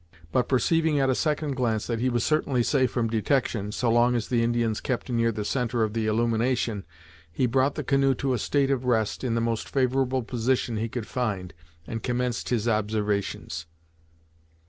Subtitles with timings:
[0.31, 4.15] But perceiving at a second glance that he was certainly safe from detection, so long
[4.15, 6.85] as the Indians kept near the centre of the illumination,
[7.31, 10.89] he brought the canoe to a state of rest in the most favourable position he
[10.89, 11.53] could find,
[11.85, 13.67] and commenced his observations.